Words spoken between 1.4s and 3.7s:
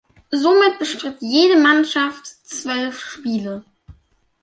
Mannschaft zwölf Spiele.